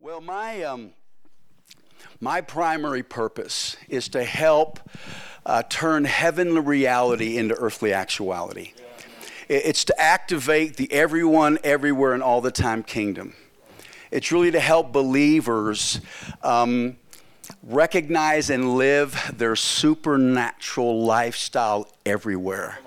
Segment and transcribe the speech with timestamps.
[0.00, 0.92] Well, my, um,
[2.20, 4.78] my primary purpose is to help
[5.44, 8.74] uh, turn heavenly reality into earthly actuality.
[9.48, 13.34] It's to activate the everyone, everywhere, and all the time kingdom.
[14.12, 16.00] It's really to help believers
[16.44, 16.96] um,
[17.64, 22.78] recognize and live their supernatural lifestyle everywhere.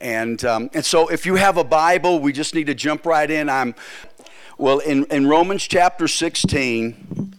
[0.00, 3.28] And, um, and so, if you have a Bible, we just need to jump right
[3.28, 3.48] in.
[3.48, 3.74] I'm,
[4.58, 7.32] well, in, in Romans chapter 16,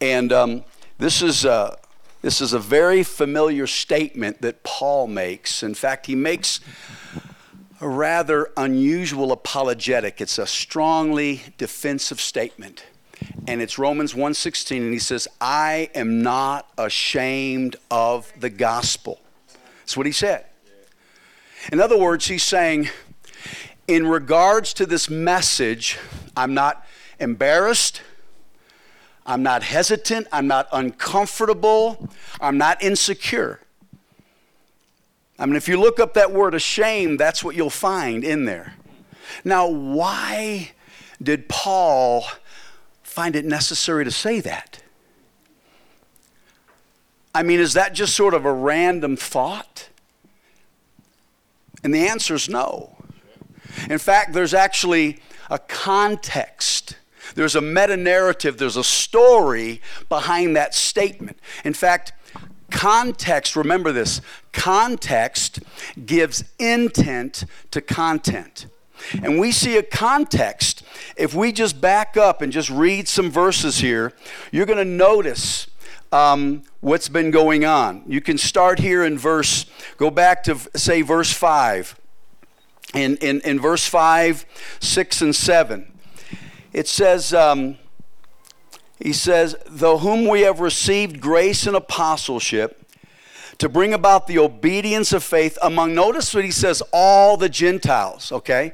[0.00, 0.64] and um,
[0.98, 1.76] this, is a,
[2.22, 5.64] this is a very familiar statement that Paul makes.
[5.64, 6.60] In fact, he makes
[7.80, 10.20] a rather unusual apologetic.
[10.20, 12.84] It's a strongly defensive statement.
[13.48, 19.20] And it's Romans 1:16 and he says, "I am not ashamed of the gospel."
[19.80, 20.44] That's what he said.
[21.72, 22.90] In other words, he's saying
[23.88, 25.98] in regards to this message,
[26.36, 26.84] I'm not
[27.18, 28.02] embarrassed,
[29.24, 32.08] I'm not hesitant, I'm not uncomfortable,
[32.40, 33.60] I'm not insecure.
[35.38, 38.74] I mean, if you look up that word ashamed, that's what you'll find in there.
[39.44, 40.72] Now, why
[41.22, 42.24] did Paul
[43.02, 44.82] find it necessary to say that?
[47.34, 49.90] I mean, is that just sort of a random thought?
[51.84, 52.95] And the answer is no.
[53.88, 56.96] In fact, there's actually a context.
[57.34, 61.38] There's a meta narrative, there's a story behind that statement.
[61.64, 62.12] In fact,
[62.70, 64.20] Context, remember this
[64.52, 65.60] context
[66.04, 68.66] gives intent to content.
[69.22, 70.82] And we see a context.
[71.16, 74.12] If we just back up and just read some verses here,
[74.50, 75.68] you're going to notice
[76.10, 78.02] um, what's been going on.
[78.06, 79.66] You can start here in verse,
[79.96, 81.98] go back to, say, verse 5.
[82.94, 84.46] In, in, in verse 5,
[84.80, 85.92] 6, and 7,
[86.72, 87.78] it says, um,
[88.98, 92.82] he says, Though whom we have received grace and apostleship
[93.58, 98.30] to bring about the obedience of faith among, notice what he says, all the Gentiles,
[98.32, 98.72] okay?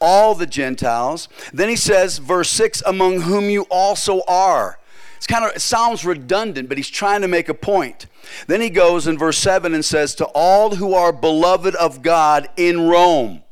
[0.00, 1.28] All the Gentiles.
[1.52, 4.78] Then he says, verse 6, among whom you also are.
[5.16, 8.06] It's kind of, it sounds redundant, but he's trying to make a point.
[8.48, 12.48] Then he goes in verse 7 and says, To all who are beloved of God
[12.56, 13.42] in Rome.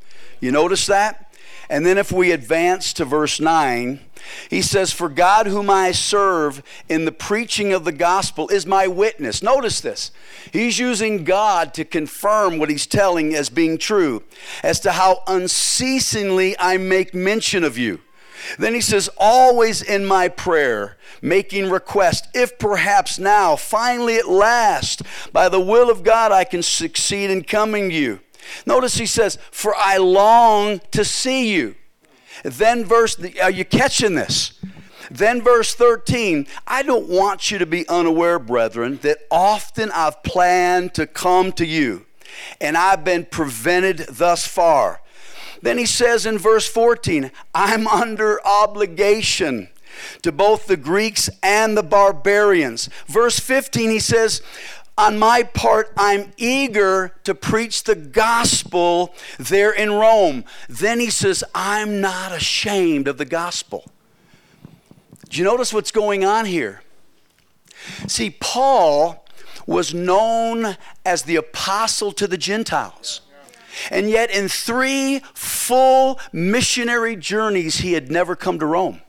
[0.41, 1.33] You notice that?
[1.69, 4.01] And then if we advance to verse 9,
[4.49, 8.87] he says, For God, whom I serve in the preaching of the gospel, is my
[8.87, 9.41] witness.
[9.41, 10.11] Notice this.
[10.51, 14.23] He's using God to confirm what he's telling as being true,
[14.63, 18.01] as to how unceasingly I make mention of you.
[18.57, 25.03] Then he says, Always in my prayer, making request, if perhaps now, finally at last,
[25.31, 28.19] by the will of God, I can succeed in coming to you.
[28.65, 31.75] Notice he says, For I long to see you
[32.43, 34.59] then, verse, are you catching this?
[35.09, 40.93] Then, verse 13, I don't want you to be unaware, brethren, that often I've planned
[40.95, 42.05] to come to you,
[42.59, 45.01] and I've been prevented thus far.
[45.61, 49.67] Then he says in verse 14, I'm under obligation
[50.21, 52.89] to both the Greeks and the barbarians.
[53.05, 54.41] Verse 15, he says,
[54.97, 60.43] on my part, I'm eager to preach the gospel there in Rome.
[60.69, 63.85] Then he says, I'm not ashamed of the gospel.
[65.29, 66.81] Do you notice what's going on here?
[68.07, 69.25] See, Paul
[69.65, 70.75] was known
[71.05, 73.21] as the apostle to the Gentiles.
[73.89, 79.01] And yet, in three full missionary journeys, he had never come to Rome.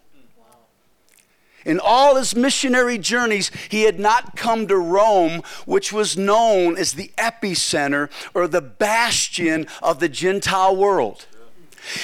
[1.65, 6.95] In all his missionary journeys, he had not come to Rome, which was known as
[6.95, 11.27] the epicenter or the bastion of the Gentile world.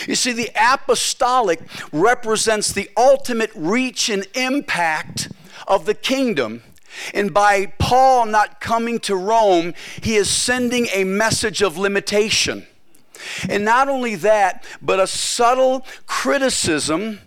[0.07, 1.61] You see, the apostolic
[1.93, 5.31] represents the ultimate reach and impact
[5.67, 6.63] of the kingdom.
[7.15, 12.67] And by Paul not coming to Rome, he is sending a message of limitation.
[13.49, 17.21] And not only that, but a subtle criticism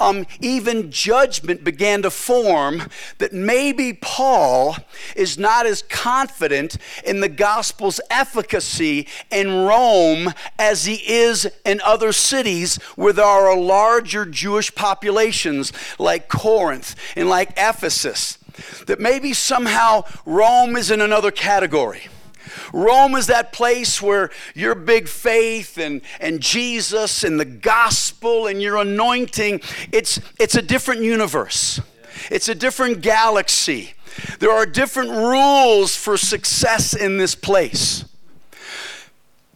[0.00, 2.84] um, even judgment began to form
[3.18, 4.76] that maybe Paul
[5.14, 12.12] is not as confident in the gospel's efficacy in Rome as he is in other
[12.12, 18.38] cities where there are larger Jewish populations like Corinth and like Ephesus.
[18.86, 22.08] That maybe somehow Rome is in another category.
[22.72, 28.60] Rome is that place where your big faith and, and Jesus and the gospel and
[28.60, 29.60] your anointing,
[29.92, 31.80] it's, it's a different universe.
[32.30, 33.94] It's a different galaxy.
[34.38, 38.04] There are different rules for success in this place.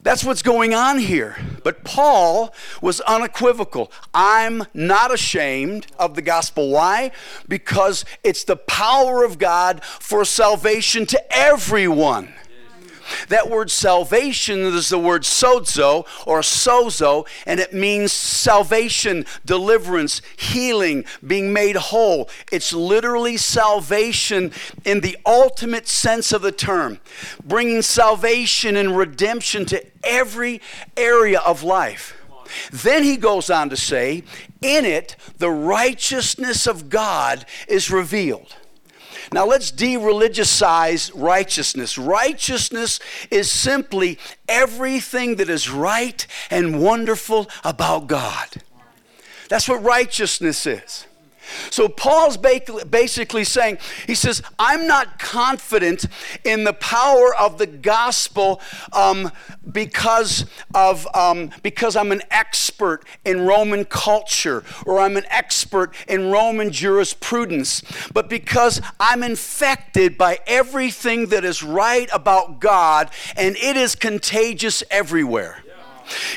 [0.04, 1.36] That's what's going on here.
[1.64, 3.90] But Paul was unequivocal.
[4.12, 6.70] I'm not ashamed of the gospel.
[6.70, 7.10] Why?
[7.48, 12.33] Because it's the power of God for salvation to everyone.
[13.28, 21.04] That word salvation is the word sozo or sozo, and it means salvation, deliverance, healing,
[21.26, 22.28] being made whole.
[22.52, 24.52] It's literally salvation
[24.84, 27.00] in the ultimate sense of the term,
[27.44, 30.60] bringing salvation and redemption to every
[30.96, 32.16] area of life.
[32.70, 34.22] Then he goes on to say,
[34.60, 38.54] in it, the righteousness of God is revealed.
[39.34, 41.98] Now let's de religiousize righteousness.
[41.98, 43.00] Righteousness
[43.32, 44.16] is simply
[44.48, 48.62] everything that is right and wonderful about God.
[49.48, 51.06] That's what righteousness is.
[51.70, 56.06] So Paul's basically saying, he says, I'm not confident
[56.44, 58.60] in the power of the gospel
[58.92, 59.30] um,
[59.70, 66.30] because of um, because I'm an expert in Roman culture or I'm an expert in
[66.30, 67.82] Roman jurisprudence,
[68.12, 74.82] but because I'm infected by everything that is right about God and it is contagious
[74.90, 75.63] everywhere.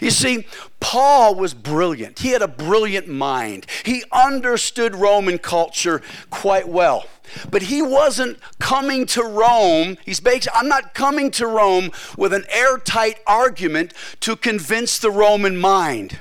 [0.02, 0.46] You see,
[0.80, 2.20] Paul was brilliant.
[2.20, 3.66] He had a brilliant mind.
[3.84, 7.06] He understood Roman culture quite well.
[7.50, 9.98] But he wasn't coming to Rome.
[10.06, 15.58] He's basically, I'm not coming to Rome with an airtight argument to convince the Roman
[15.58, 16.20] mind.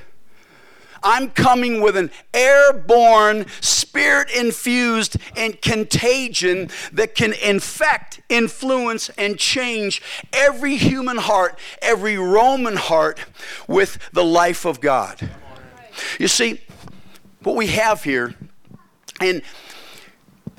[1.03, 10.01] I'm coming with an airborne, spirit infused and contagion that can infect, influence, and change
[10.33, 13.19] every human heart, every Roman heart
[13.67, 15.29] with the life of God.
[16.19, 16.61] You see,
[17.43, 18.35] what we have here,
[19.19, 19.41] and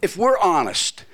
[0.02, 1.04] if we're honest,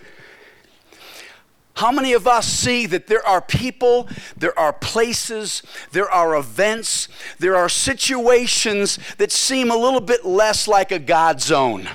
[1.75, 7.09] how many of us see that there are people, there are places, there are events,
[7.41, 11.89] there are situations that seem a little bit less like a God zone?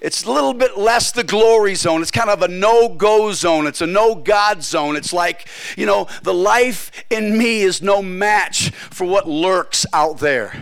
[0.00, 2.00] It's a little bit less the glory zone.
[2.00, 3.66] It's kind of a no go zone.
[3.66, 4.96] It's a no God zone.
[4.96, 5.46] It's like,
[5.76, 10.54] you know, the life in me is no match for what lurks out there.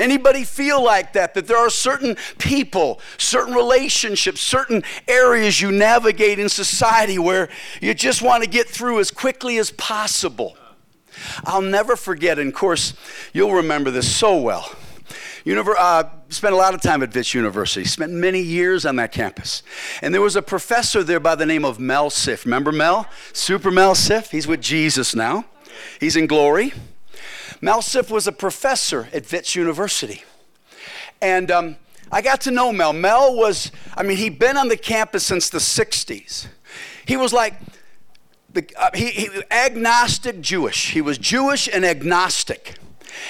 [0.00, 1.34] Anybody feel like that?
[1.34, 7.48] That there are certain people, certain relationships, certain areas you navigate in society where
[7.80, 10.56] you just want to get through as quickly as possible.
[11.44, 12.94] I'll never forget, and of course,
[13.32, 14.74] you'll remember this so well.
[15.44, 19.12] Univer- uh, spent a lot of time at Wits University, spent many years on that
[19.12, 19.62] campus.
[20.02, 22.44] And there was a professor there by the name of Mel Siff.
[22.44, 23.06] Remember Mel?
[23.32, 24.30] Super Mel Siff?
[24.30, 25.44] He's with Jesus now,
[25.98, 26.72] he's in glory.
[27.60, 30.24] Mel Siff was a professor at Wits University.
[31.20, 31.76] And um,
[32.12, 32.92] I got to know Mel.
[32.92, 36.46] Mel was, I mean, he'd been on the campus since the 60s.
[37.06, 37.54] He was like,
[38.52, 40.90] the, uh, he, he agnostic Jewish.
[40.90, 42.74] He was Jewish and agnostic.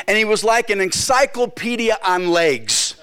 [0.07, 2.95] And he was like an encyclopedia on legs.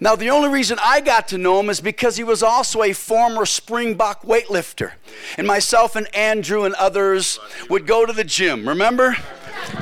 [0.00, 2.92] Now, the only reason I got to know him is because he was also a
[2.92, 4.92] former Springbok weightlifter.
[5.38, 7.38] And myself and Andrew and others
[7.70, 9.16] would go to the gym, remember?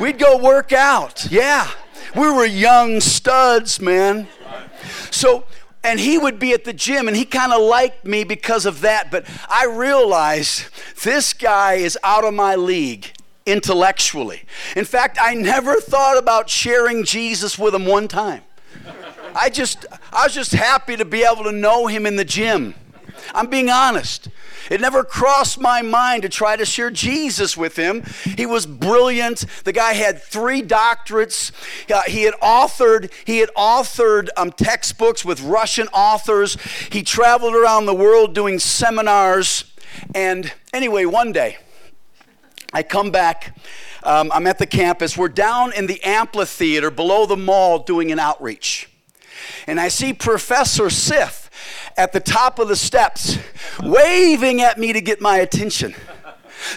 [0.01, 1.31] We'd go work out.
[1.31, 1.71] Yeah.
[2.15, 4.29] We were young studs, man.
[5.11, 5.45] So,
[5.83, 8.81] and he would be at the gym and he kind of liked me because of
[8.81, 9.11] that.
[9.11, 10.65] But I realized
[11.03, 13.13] this guy is out of my league
[13.47, 14.43] intellectually.
[14.77, 18.43] In fact, I never thought about sharing Jesus with him one time.
[19.35, 22.75] I just, I was just happy to be able to know him in the gym.
[23.35, 24.29] I'm being honest.
[24.71, 28.05] It never crossed my mind to try to share Jesus with him.
[28.37, 29.45] He was brilliant.
[29.65, 31.51] The guy had three doctorates.
[31.91, 36.57] Uh, he had authored he had authored um, textbooks with Russian authors.
[36.91, 39.65] He traveled around the world doing seminars.
[40.15, 41.59] And anyway, one day
[42.73, 43.57] I come back.
[44.03, 45.17] Um, I'm at the campus.
[45.17, 48.89] We're down in the amphitheater below the mall doing an outreach.
[49.67, 51.40] And I see Professor Siff
[51.97, 53.39] at the top of the steps,
[53.83, 55.95] waving at me to get my attention.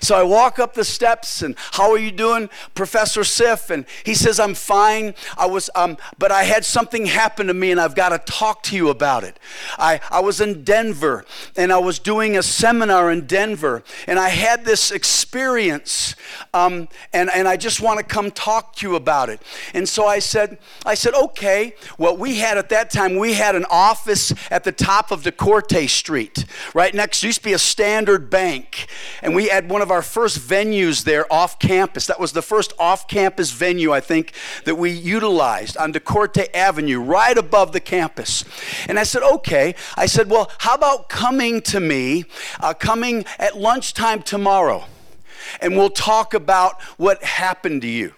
[0.02, 3.70] So I walk up the steps and how are you doing, Professor Siff?
[3.70, 5.14] And he says, I'm fine.
[5.38, 8.64] I was, um, but I had something happen to me and I've got to talk
[8.64, 9.40] to you about it.
[9.78, 11.26] I, I was in Denver
[11.56, 16.16] and I was doing a seminar in Denver and I had this experience
[16.54, 19.42] um, and, and I just want to come talk to you about it.
[19.74, 21.76] And so I said, I said, okay.
[21.98, 25.32] Well, we had at that time, we had an office at the top of De
[25.32, 28.88] Korte Street, right next, used to be a standard bank.
[29.22, 32.08] And we had one of our first venues there off campus.
[32.08, 36.48] That was the first off campus venue, I think, that we utilized on De Korte
[36.54, 38.46] Avenue, right above the campus.
[38.88, 39.76] And I said, okay.
[39.98, 42.24] I said, well, how about coming to me,
[42.62, 44.86] uh, coming at lunchtime tomorrow?
[45.62, 48.14] and we'll talk about what happened to you.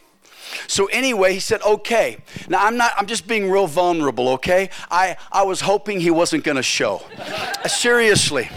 [0.67, 2.17] So anyway, he said, okay.
[2.49, 4.69] Now I'm not, I'm just being real vulnerable, okay?
[4.89, 7.01] I, I was hoping he wasn't gonna show.
[7.17, 8.49] Uh, seriously.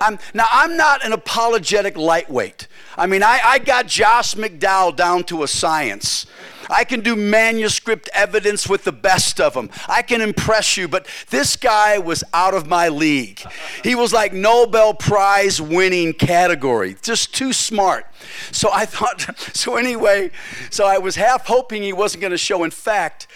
[0.00, 2.66] I'm, now I'm not an apologetic lightweight.
[2.96, 6.26] I mean, I, I got Josh McDowell down to a science.
[6.72, 9.70] I can do manuscript evidence with the best of them.
[9.88, 13.40] I can impress you, but this guy was out of my league.
[13.84, 18.06] He was like Nobel Prize winning category, just too smart.
[18.50, 20.30] So I thought, so anyway,
[20.70, 22.64] so I was half hoping he wasn't going to show.
[22.64, 23.26] In fact,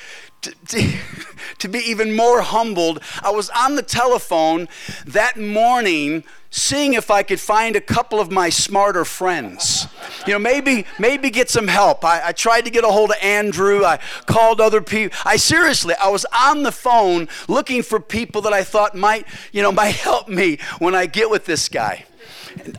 [0.47, 0.99] to, to,
[1.59, 4.69] to, be even more humbled, I was on the telephone
[5.07, 9.87] that morning seeing if I could find a couple of my smarter friends.
[10.27, 12.05] You know, maybe maybe get some help.
[12.05, 13.85] I, I tried to get a hold of Andrew.
[13.85, 15.17] I called other people.
[15.25, 19.63] I seriously, I was on the phone looking for people that I thought might, you
[19.63, 22.07] know, might help me when I get with this guy.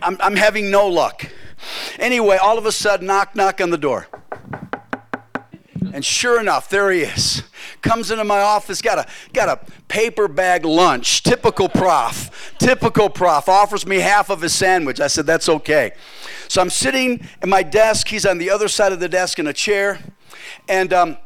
[0.01, 1.29] I'm, I'm having no luck.
[1.99, 4.07] Anyway, all of a sudden, knock, knock on the door.
[5.93, 7.43] And sure enough, there he is.
[7.81, 11.23] Comes into my office, got a got a paper bag lunch.
[11.23, 12.53] Typical prof.
[12.59, 13.49] Typical prof.
[13.49, 14.99] Offers me half of his sandwich.
[14.99, 15.91] I said, that's okay.
[16.47, 18.07] So I'm sitting at my desk.
[18.07, 19.99] He's on the other side of the desk in a chair.
[20.67, 21.17] And um,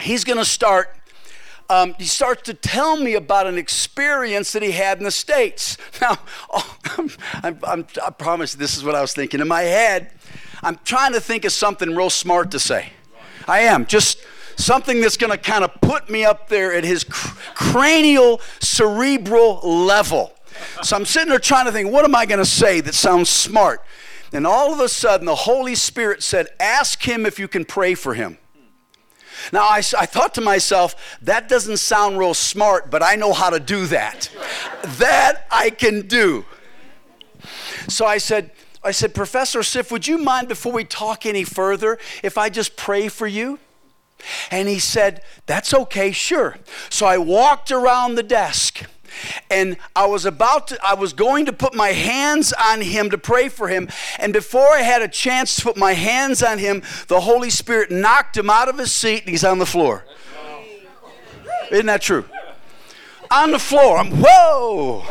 [0.00, 0.88] he's going to start
[1.70, 5.76] um, he starts to tell me about an experience that he had in the States.
[6.00, 6.18] Now,
[6.52, 6.76] oh,
[7.42, 9.40] I'm, I'm, i promise this is what I was thinking.
[9.40, 10.12] In my head,
[10.62, 12.92] I'm trying to think of something real smart to say.
[13.46, 13.86] I am.
[13.86, 14.18] Just
[14.56, 19.60] something that's going to kind of put me up there at his cr- cranial, cerebral
[19.62, 20.32] level.
[20.82, 23.28] So I'm sitting there trying to think, what am I going to say that sounds
[23.28, 23.82] smart?
[24.32, 27.94] And all of a sudden, the Holy Spirit said, Ask him if you can pray
[27.94, 28.38] for him.
[29.52, 33.50] Now, I, I thought to myself, that doesn't sound real smart, but I know how
[33.50, 34.30] to do that.
[34.98, 36.44] that I can do.
[37.88, 38.50] So I said,
[38.84, 42.76] I said, Professor Siff, would you mind before we talk any further if I just
[42.76, 43.58] pray for you?
[44.50, 46.56] And he said, That's okay, sure.
[46.90, 48.84] So I walked around the desk
[49.50, 53.18] and I was about to, I was going to put my hands on him to
[53.18, 53.88] pray for him.
[54.18, 57.90] And before I had a chance to put my hands on him, the Holy Spirit
[57.90, 60.04] knocked him out of his seat and he's on the floor.
[61.70, 62.24] Isn't that true?
[63.30, 63.98] On the floor.
[63.98, 65.04] I'm, whoa.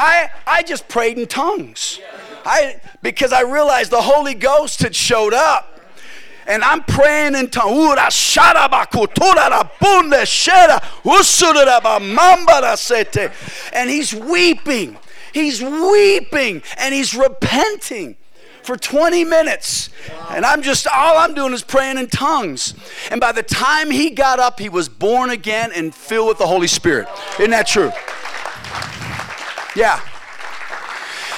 [0.00, 2.00] I, I just prayed in tongues.
[2.44, 5.74] I, because I realized the Holy Ghost had showed up.
[6.46, 7.68] And I'm praying in tongues.
[13.72, 14.96] And he's weeping.
[15.34, 18.16] He's weeping and he's repenting
[18.62, 19.90] for 20 minutes.
[20.30, 22.74] And I'm just, all I'm doing is praying in tongues.
[23.10, 26.46] And by the time he got up, he was born again and filled with the
[26.46, 27.08] Holy Spirit.
[27.38, 27.92] Isn't that true?
[29.76, 30.00] Yeah.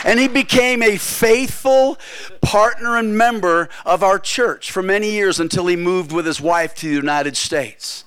[0.05, 1.99] And he became a faithful
[2.41, 6.75] partner and member of our church for many years until he moved with his wife
[6.77, 8.05] to the United States.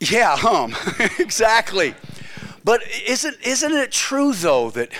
[0.00, 0.74] Yeah, hum,
[1.20, 1.94] exactly.
[2.64, 4.90] But isn't, isn't it true, though, that,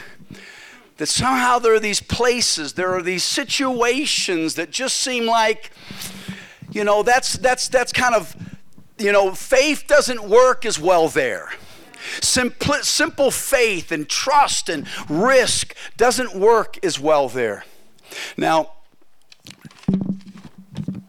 [0.97, 5.73] that somehow there are these places, there are these situations that just seem like,
[6.71, 8.37] you know, that's, that's, that's kind of,
[8.99, 11.51] you know, faith doesn't work as well there.
[12.21, 17.65] Simple, simple faith and trust and risk doesn't work as well there.
[18.37, 18.73] Now,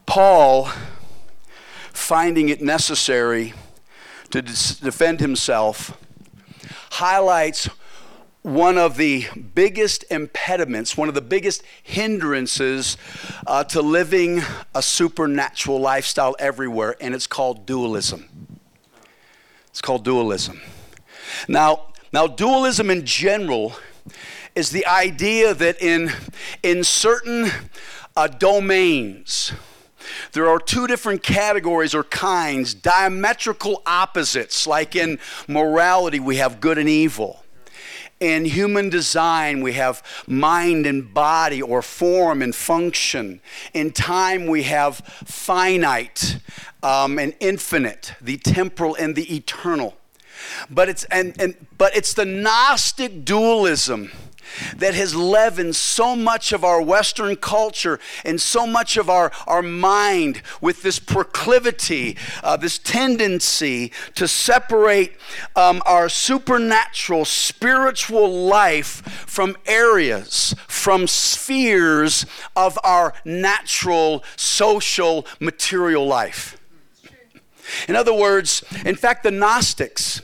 [0.05, 0.69] Paul,
[1.91, 3.53] finding it necessary
[4.29, 5.97] to defend himself,
[6.91, 7.69] highlights
[8.43, 12.97] one of the biggest impediments, one of the biggest hindrances
[13.47, 14.41] uh, to living
[14.75, 18.59] a supernatural lifestyle everywhere, and it's called dualism.
[19.69, 20.61] It's called dualism.
[21.47, 23.75] Now, now dualism in general
[24.55, 26.11] is the idea that in,
[26.61, 27.49] in certain
[28.15, 29.51] uh, domains,
[30.33, 34.67] there are two different categories or kinds, diametrical opposites.
[34.67, 37.43] Like in morality, we have good and evil.
[38.19, 43.41] In human design, we have mind and body or form and function.
[43.73, 46.37] In time, we have finite
[46.81, 49.97] um, and infinite, the temporal and the eternal.
[50.69, 54.11] But it's, and, and, but it's the Gnostic dualism
[54.77, 59.61] that has leavened so much of our Western culture and so much of our, our
[59.61, 65.13] mind with this proclivity, uh, this tendency to separate
[65.55, 76.57] um, our supernatural, spiritual life from areas, from spheres of our natural, social, material life.
[77.87, 80.21] In other words, in fact, the Gnostics,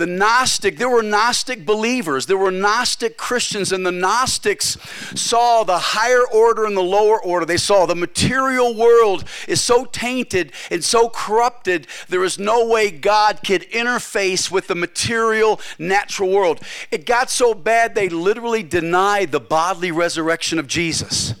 [0.00, 4.78] the Gnostic, there were Gnostic believers, there were Gnostic Christians, and the Gnostics
[5.14, 7.44] saw the higher order and the lower order.
[7.44, 12.90] They saw the material world is so tainted and so corrupted, there is no way
[12.90, 16.60] God could interface with the material, natural world.
[16.90, 21.34] It got so bad they literally denied the bodily resurrection of Jesus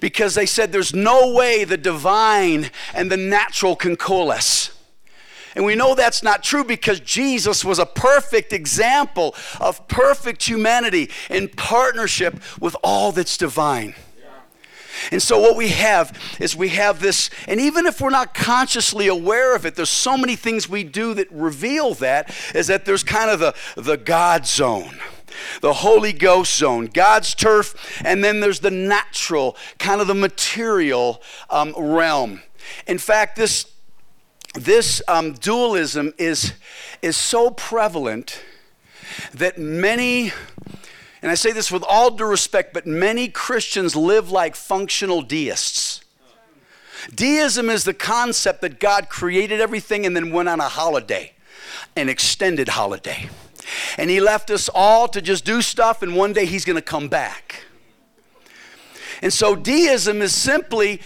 [0.00, 4.75] because they said there's no way the divine and the natural can coalesce.
[5.56, 11.10] And we know that's not true because Jesus was a perfect example of perfect humanity
[11.30, 13.94] in partnership with all that's divine.
[15.10, 19.08] And so, what we have is we have this, and even if we're not consciously
[19.08, 23.02] aware of it, there's so many things we do that reveal that, is that there's
[23.02, 24.98] kind of the, the God zone
[25.60, 31.20] the Holy Ghost zone, God's turf, and then there's the natural, kind of the material
[31.50, 32.42] um, realm.
[32.86, 33.66] In fact, this
[34.56, 36.54] this um, dualism is,
[37.02, 38.42] is so prevalent
[39.34, 40.32] that many,
[41.22, 46.00] and I say this with all due respect, but many Christians live like functional deists.
[47.14, 51.32] Deism is the concept that God created everything and then went on a holiday,
[51.94, 53.28] an extended holiday.
[53.98, 56.82] And He left us all to just do stuff, and one day He's going to
[56.82, 57.64] come back.
[59.22, 61.00] And so deism is simply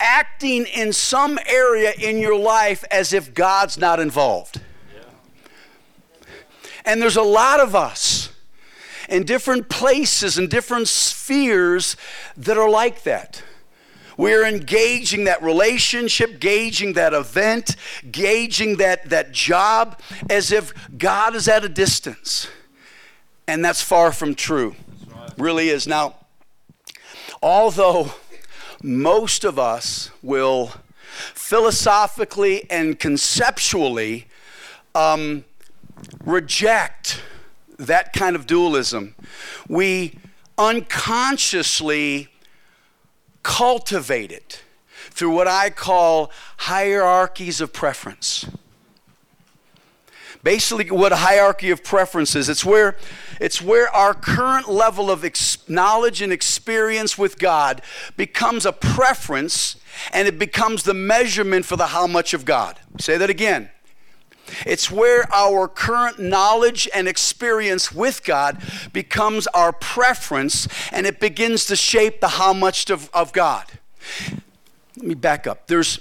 [0.00, 4.60] acting in some area in your life as if God's not involved.
[6.84, 8.30] And there's a lot of us
[9.08, 11.96] in different places and different spheres
[12.36, 13.42] that are like that.
[14.16, 17.76] We're engaging that relationship, gauging that event,
[18.10, 22.48] gauging that, that job as if God is at a distance.
[23.46, 24.76] And that's far from true.
[25.06, 25.32] Right.
[25.38, 25.86] Really is.
[25.86, 26.16] Now,
[27.42, 28.12] although
[28.82, 30.72] most of us will
[31.34, 34.26] philosophically and conceptually
[34.94, 35.44] um,
[36.24, 37.22] reject
[37.78, 39.14] that kind of dualism.
[39.68, 40.18] We
[40.56, 42.28] unconsciously
[43.42, 44.62] cultivate it
[45.10, 48.46] through what I call hierarchies of preference.
[50.42, 52.96] Basically, what a hierarchy of preference is, it's where,
[53.40, 57.80] it's where our current level of ex- knowledge and experience with God
[58.16, 59.76] becomes a preference
[60.12, 62.78] and it becomes the measurement for the how much of God.
[62.98, 63.70] Say that again.
[64.66, 71.64] It's where our current knowledge and experience with God becomes our preference and it begins
[71.66, 73.64] to shape the how much of, of God.
[74.96, 75.66] Let me back up.
[75.66, 76.00] There's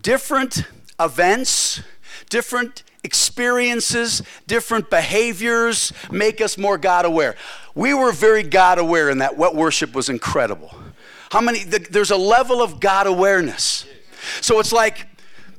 [0.00, 0.64] different
[1.00, 1.82] events,
[2.30, 7.36] different experiences, different behaviors make us more God aware.
[7.74, 10.74] We were very God aware in that wet worship was incredible.
[11.30, 13.86] How many, the, there's a level of God awareness.
[14.42, 15.06] So it's like,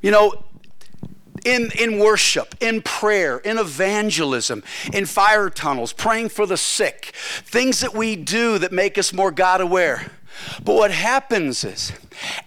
[0.02, 0.44] you know,
[1.44, 7.12] in, in worship, in prayer, in evangelism, in fire tunnels, praying for the sick,
[7.44, 10.10] things that we do that make us more God aware.
[10.64, 11.92] But what happens is,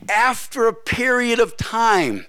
[0.09, 2.25] after a period of time,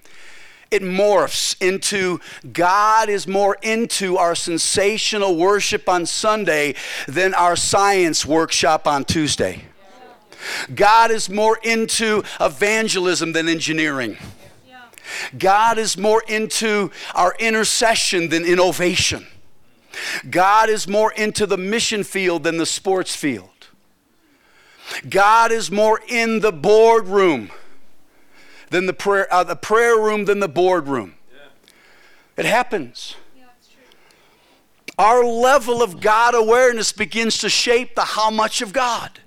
[0.73, 2.19] it morphs into
[2.53, 6.75] God is more into our sensational worship on Sunday
[7.07, 9.65] than our science workshop on Tuesday.
[10.75, 14.17] God is more into evangelism than engineering.
[15.39, 19.27] God is more into our intercession than innovation.
[20.31, 23.51] God is more into the mission field than the sports field.
[25.09, 27.51] God is more in the boardroom
[28.73, 31.15] than the prayer, uh, the prayer room than the boardroom.
[31.31, 31.39] Yeah.
[32.39, 33.17] It happens.
[33.37, 33.45] Yeah,
[34.99, 39.21] Our level of God awareness begins to shape the how much of God.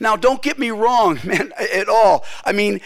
[0.00, 2.24] Now, don't get me wrong, man, at all.
[2.44, 2.80] I mean,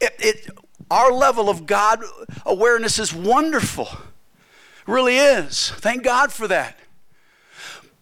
[0.00, 0.50] it, it,
[0.90, 2.02] our level of God
[2.44, 3.88] awareness is wonderful.
[4.86, 5.70] really is.
[5.76, 6.76] Thank God for that.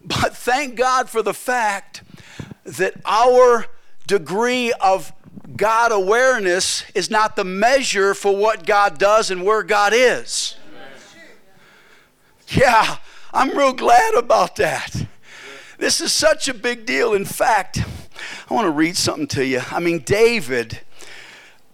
[0.03, 2.01] But thank God for the fact
[2.63, 3.67] that our
[4.07, 5.13] degree of
[5.59, 10.55] God awareness is not the measure for what God does and where God is.
[12.47, 12.95] Yeah,
[13.33, 15.05] I'm real glad about that.
[15.77, 17.13] This is such a big deal.
[17.13, 17.83] In fact,
[18.49, 19.61] I want to read something to you.
[19.69, 20.79] I mean, David,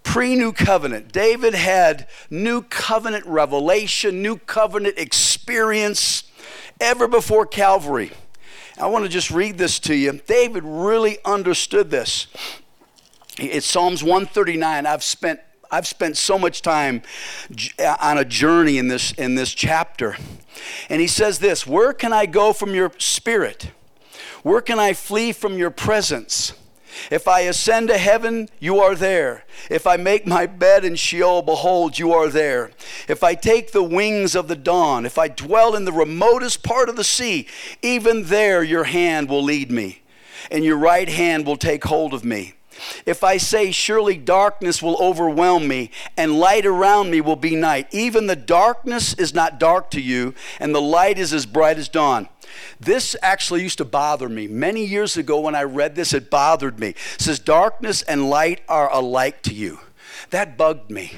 [0.02, 6.24] pre new covenant, David had new covenant revelation, new covenant experience
[6.82, 8.12] ever before Calvary.
[8.80, 10.20] I want to just read this to you.
[10.26, 12.26] David really understood this.
[13.38, 14.86] It's Psalms 139.
[14.86, 17.02] I've spent I've spent so much time
[17.80, 20.16] uh, on a journey in this in this chapter.
[20.90, 23.72] And he says this, "Where can I go from your spirit?
[24.44, 26.54] Where can I flee from your presence?
[27.12, 29.44] If I ascend to heaven, you are there.
[29.70, 32.72] If I make my bed in Sheol, behold, you are there.
[33.10, 36.88] If I take the wings of the dawn, if I dwell in the remotest part
[36.88, 37.48] of the sea,
[37.82, 40.04] even there your hand will lead me,
[40.50, 42.54] and your right hand will take hold of me.
[43.06, 47.88] If I say, Surely darkness will overwhelm me, and light around me will be night,
[47.92, 51.90] even the darkness is not dark to you, and the light is as bright as
[51.90, 52.30] dawn.
[52.80, 54.48] This actually used to bother me.
[54.48, 56.90] Many years ago, when I read this, it bothered me.
[56.90, 59.80] It says, Darkness and light are alike to you.
[60.30, 61.14] That bugged me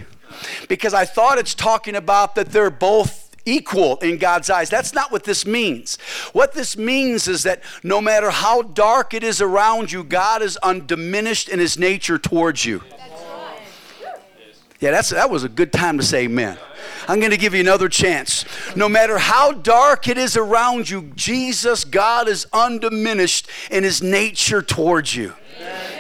[0.68, 4.70] because I thought it's talking about that they're both equal in God's eyes.
[4.70, 5.98] That's not what this means.
[6.34, 10.58] What this means is that no matter how dark it is around you, God is
[10.58, 12.84] undiminished in his nature towards you.
[14.80, 16.58] Yeah, that's, that was a good time to say amen.
[17.08, 18.46] I'm going to give you another chance.
[18.76, 24.62] No matter how dark it is around you, Jesus, God, is undiminished in his nature
[24.62, 25.34] towards you.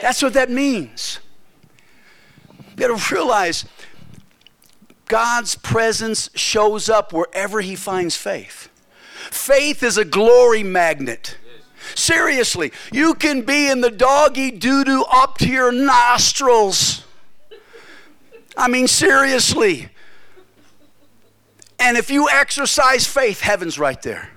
[0.02, 1.20] That's what that means.
[2.50, 3.66] You got to realize
[5.08, 8.70] God's presence shows up wherever He finds faith.
[9.32, 11.38] Faith is a glory magnet.
[11.96, 17.06] Seriously, you can be in the doggy doo doo up to your nostrils.
[18.56, 19.90] I mean, seriously.
[21.80, 24.30] And if you exercise faith, heaven's right there.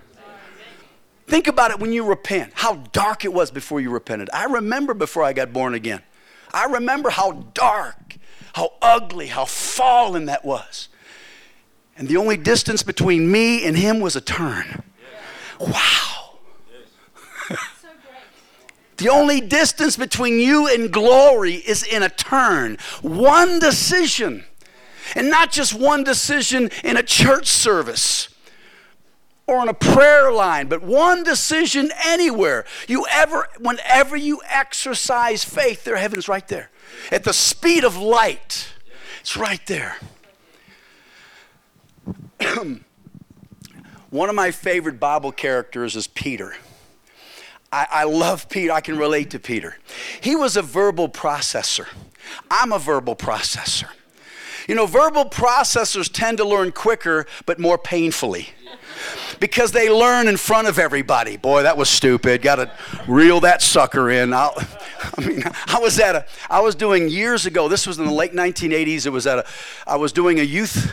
[1.26, 4.28] Think about it when you repent, how dark it was before you repented.
[4.32, 6.02] I remember before I got born again.
[6.52, 8.09] I remember how dark
[8.54, 10.88] how ugly, how fallen that was.
[11.96, 14.82] And the only distance between me and him was a turn.
[15.60, 16.38] Wow.
[18.96, 22.78] the only distance between you and glory is in a turn.
[23.02, 24.44] One decision.
[25.14, 28.28] And not just one decision in a church service
[29.46, 32.64] or on a prayer line, but one decision anywhere.
[32.88, 36.70] You ever, whenever you exercise faith, their heaven's right there
[37.10, 38.68] at the speed of light.
[39.20, 39.96] It's right there.
[44.10, 46.56] One of my favorite Bible characters is Peter.
[47.72, 48.72] I, I, love Peter.
[48.72, 49.76] I can relate to Peter.
[50.20, 51.86] He was a verbal processor.
[52.50, 53.88] I'm a verbal processor.
[54.66, 58.50] You know, verbal processors tend to learn quicker but more painfully
[59.40, 61.36] because they learn in front of everybody.
[61.36, 62.42] Boy, that was stupid.
[62.42, 62.70] Got to
[63.08, 64.32] reel that sucker in.
[64.32, 64.54] I'll,
[65.18, 67.66] I mean, I was at a, I was doing years ago.
[67.66, 69.06] This was in the late 1980s.
[69.06, 69.46] It was at a,
[69.86, 70.92] I was doing a youth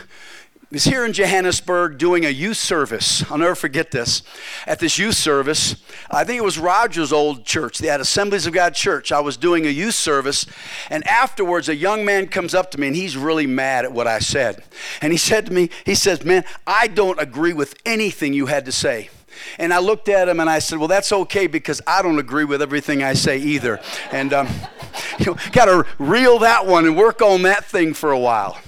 [0.70, 3.24] was here in Johannesburg doing a youth service.
[3.30, 4.22] I'll never forget this.
[4.66, 5.76] At this youth service,
[6.10, 7.78] I think it was Roger's old church.
[7.78, 9.10] They had Assemblies of God Church.
[9.10, 10.44] I was doing a youth service,
[10.90, 14.06] and afterwards, a young man comes up to me, and he's really mad at what
[14.06, 14.62] I said.
[15.00, 18.66] And he said to me, he says, "Man, I don't agree with anything you had
[18.66, 19.08] to say."
[19.56, 22.44] And I looked at him and I said, Well, that's okay because I don't agree
[22.44, 23.80] with everything I say either.
[24.10, 24.48] And um,
[25.20, 28.58] you know, got to reel that one and work on that thing for a while.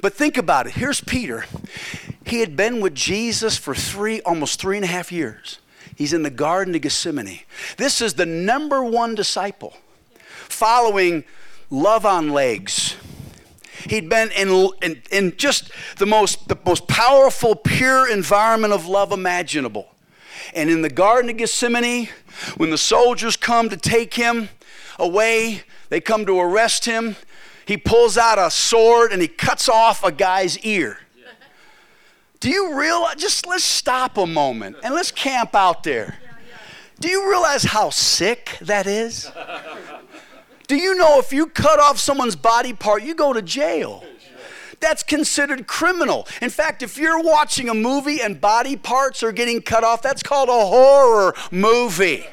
[0.00, 0.74] But think about it.
[0.74, 1.44] Here's Peter.
[2.24, 5.58] He had been with Jesus for three, almost three and a half years.
[5.96, 7.40] He's in the Garden of Gethsemane.
[7.76, 9.76] This is the number one disciple
[10.48, 11.24] following
[11.70, 12.96] love on legs.
[13.88, 19.12] He'd been in, in, in just the most, the most powerful, pure environment of love
[19.12, 19.88] imaginable.
[20.54, 22.08] And in the Garden of Gethsemane,
[22.56, 24.50] when the soldiers come to take him
[24.98, 27.16] away, they come to arrest him,
[27.70, 30.98] he pulls out a sword and he cuts off a guy's ear.
[32.40, 33.14] Do you realize?
[33.14, 36.18] Just let's stop a moment and let's camp out there.
[36.98, 39.30] Do you realize how sick that is?
[40.66, 44.02] Do you know if you cut off someone's body part, you go to jail?
[44.80, 46.26] That's considered criminal.
[46.42, 50.24] In fact, if you're watching a movie and body parts are getting cut off, that's
[50.24, 52.26] called a horror movie.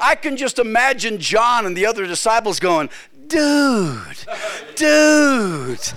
[0.00, 2.88] I can just imagine John and the other disciples going,
[3.30, 4.26] dude,
[4.74, 5.92] dude,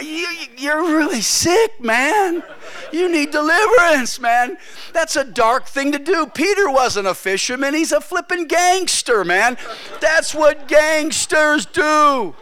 [0.00, 2.42] you, you're really sick, man.
[2.90, 4.56] You need deliverance, man.
[4.92, 6.26] That's a dark thing to do.
[6.26, 9.56] Peter wasn't a fisherman, he's a flippin' gangster, man.
[10.00, 12.34] That's what gangsters do.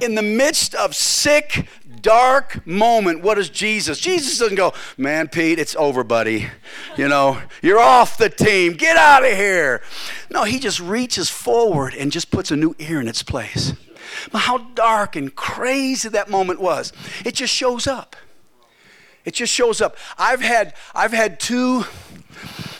[0.00, 1.68] In the midst of sick,
[2.02, 3.98] dark moment, what does Jesus?
[3.98, 6.48] Jesus doesn't go, man, Pete, it's over, buddy.
[6.96, 8.74] You know, you're off the team.
[8.74, 9.82] Get out of here.
[10.30, 13.72] No, he just reaches forward and just puts a new ear in its place.
[14.30, 16.92] But how dark and crazy that moment was.
[17.24, 18.16] It just shows up.
[19.24, 19.96] It just shows up.
[20.18, 21.84] I've had I've had two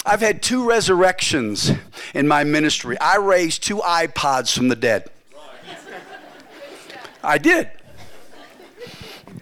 [0.04, 1.70] I've had two resurrections
[2.14, 2.98] in my ministry.
[2.98, 5.08] I raised two iPods from the dead.
[7.22, 7.70] I did.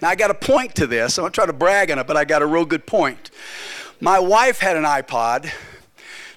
[0.00, 1.18] Now, I got a point to this.
[1.18, 3.30] I'm going to try to brag on it, but I got a real good point.
[4.00, 5.50] My wife had an iPod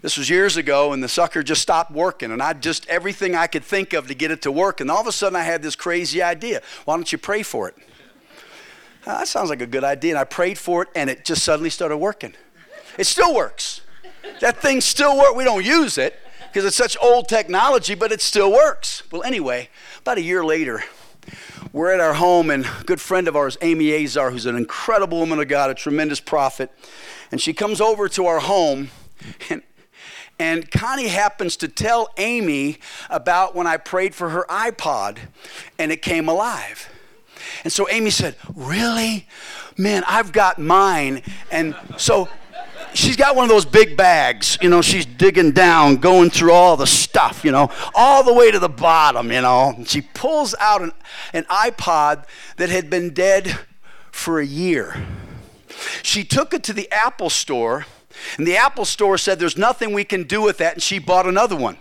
[0.04, 3.48] This was years ago, and the sucker just stopped working, and I just everything I
[3.48, 4.82] could think of to get it to work.
[4.82, 6.62] And all of a sudden, I had this crazy idea.
[6.84, 7.76] Why don't you pray for it?
[9.06, 10.12] Uh, that sounds like a good idea.
[10.12, 12.34] And I prayed for it, and it just suddenly started working.
[12.98, 13.80] It still works.
[14.42, 15.38] That thing still works.
[15.38, 19.04] We don't use it because it's such old technology, but it still works.
[19.10, 20.84] Well, anyway, about a year later,
[21.74, 25.20] we're at our home, and a good friend of ours, Amy Azar, who's an incredible
[25.20, 26.72] woman of God, a tremendous prophet,
[27.32, 28.92] and she comes over to our home,
[29.50, 29.64] and
[30.40, 32.78] and Connie happens to tell Amy
[33.10, 35.18] about when I prayed for her iPod
[35.78, 36.90] and it came alive.
[37.64, 39.28] And so Amy said, Really?
[39.78, 41.22] Man, I've got mine.
[41.52, 42.30] And so
[42.94, 46.78] she's got one of those big bags, you know, she's digging down, going through all
[46.78, 49.74] the stuff, you know, all the way to the bottom, you know.
[49.76, 50.92] And she pulls out an,
[51.34, 52.26] an iPod
[52.58, 53.60] that had been dead
[54.12, 55.06] for a year.
[56.02, 57.86] She took it to the Apple store,
[58.38, 61.28] and the Apple store said, There's nothing we can do with that, and she bought
[61.28, 61.78] another one.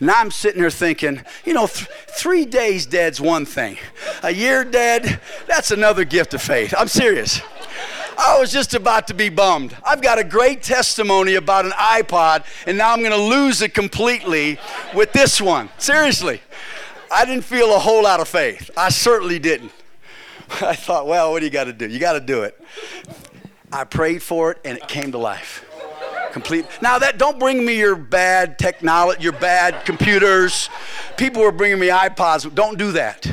[0.00, 3.76] Now I'm sitting here thinking, you know, th- three days dead's one thing,
[4.22, 6.74] a year dead, that's another gift of faith.
[6.76, 7.40] I'm serious.
[8.22, 9.74] I was just about to be bummed.
[9.82, 13.72] I've got a great testimony about an iPod, and now I'm going to lose it
[13.72, 14.58] completely
[14.94, 15.70] with this one.
[15.78, 16.42] Seriously.
[17.10, 18.70] I didn't feel a whole lot of faith.
[18.76, 19.72] I certainly didn't.
[20.60, 21.88] I thought, well, what do you got to do?
[21.88, 22.62] You got to do it.
[23.72, 25.64] I prayed for it, and it came to life.
[26.32, 26.66] Complete.
[26.82, 30.68] Now that don't bring me your bad technology, your bad computers.
[31.16, 32.54] People were bringing me iPods.
[32.54, 33.26] Don't do that.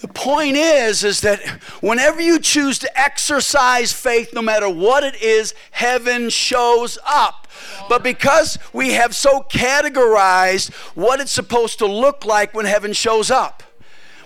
[0.00, 1.44] The point is, is that
[1.80, 7.48] whenever you choose to exercise faith, no matter what it is, heaven shows up.
[7.88, 13.30] But because we have so categorized what it's supposed to look like when heaven shows
[13.30, 13.64] up,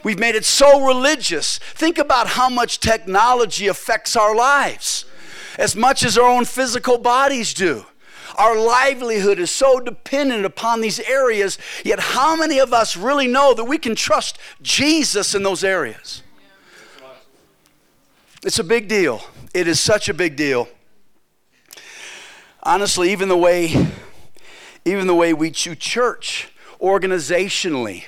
[0.04, 1.58] we've made it so religious.
[1.58, 5.06] Think about how much technology affects our lives,
[5.58, 7.86] as much as our own physical bodies do.
[8.36, 13.54] Our livelihood is so dependent upon these areas, yet, how many of us really know
[13.54, 16.22] that we can trust Jesus in those areas?
[18.44, 19.22] It's a big deal.
[19.54, 20.68] It is such a big deal.
[22.62, 23.88] Honestly, even the way,
[24.84, 26.48] even the way we choose church
[26.80, 28.04] organizationally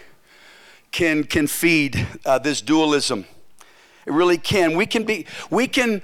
[0.90, 3.26] can, can feed uh, this dualism.
[4.06, 4.76] It really can.
[4.76, 6.02] We can be, we can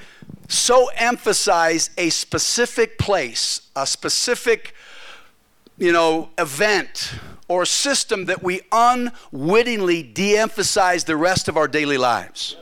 [0.48, 4.74] so emphasize a specific place, a specific,
[5.78, 7.14] you know, event
[7.48, 12.56] or system that we unwittingly de-emphasize the rest of our daily lives.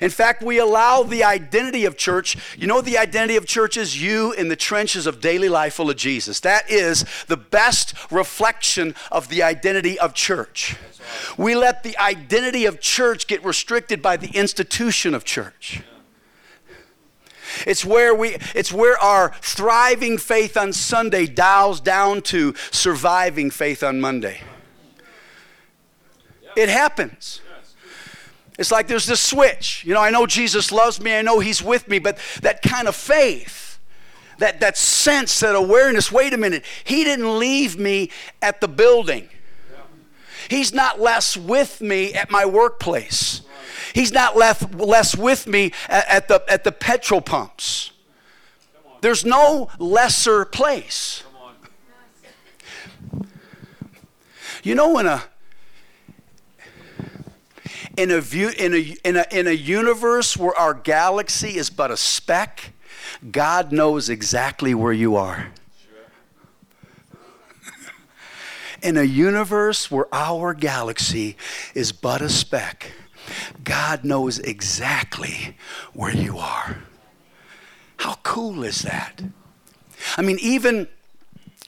[0.00, 2.36] In fact, we allow the identity of church.
[2.58, 5.90] You know, the identity of church is you in the trenches of daily life full
[5.90, 6.40] of Jesus.
[6.40, 10.76] That is the best reflection of the identity of church.
[11.36, 15.82] We let the identity of church get restricted by the institution of church.
[17.66, 23.82] It's where we it's where our thriving faith on Sunday dials down to surviving faith
[23.82, 24.40] on Monday.
[26.56, 27.40] It happens.
[28.58, 29.84] It's like there's this switch.
[29.84, 32.88] You know, I know Jesus loves me, I know He's with me, but that kind
[32.88, 33.78] of faith,
[34.38, 39.28] that, that sense, that awareness wait a minute, He didn't leave me at the building.
[40.48, 43.42] He's not less with me at my workplace.
[43.94, 47.92] He's not less, less with me at, at the, at the petrol pumps.
[49.00, 51.22] There's no lesser place.
[54.62, 55.22] You know, in a
[57.96, 61.90] in a, view, in, a, in, a, in a universe where our galaxy is but
[61.90, 62.72] a speck,
[63.30, 65.48] God knows exactly where you are.
[68.82, 71.36] In a universe where our galaxy
[71.74, 72.92] is but a speck,
[73.64, 75.56] God knows exactly
[75.92, 76.78] where you are.
[77.98, 79.22] How cool is that?
[80.16, 80.88] I mean, even,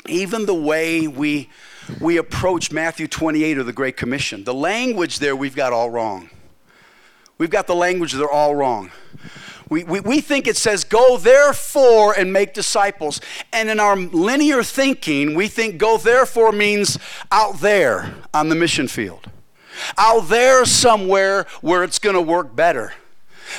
[0.06, 1.48] even the way we
[2.00, 4.44] we approach Matthew 28 or the Great Commission.
[4.44, 6.30] The language there we've got all wrong.
[7.38, 8.90] We've got the language, they're all wrong.
[9.68, 13.20] We, we, we think it says, Go therefore and make disciples.
[13.52, 16.98] And in our linear thinking, we think go therefore means
[17.30, 19.30] out there on the mission field,
[19.96, 22.92] out there somewhere where it's going to work better.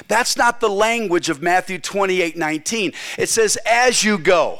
[0.07, 2.93] That's not the language of Matthew 28 19.
[3.17, 4.59] It says, As you go,